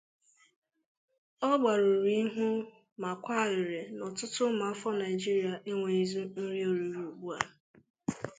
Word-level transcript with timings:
Ọ 1.49 1.51
gbarụrụ 1.59 2.09
ihu 2.21 2.47
ma 3.01 3.09
kwaa 3.23 3.41
arịrị 3.45 3.79
na 3.95 4.01
ọtụtụ 4.09 4.41
ụmụafọ 4.51 4.89
Nigeria 5.01 5.53
enweghịzị 5.69 6.21
nri 6.39 6.59
oriri 6.69 6.99
ugbua 7.09 7.37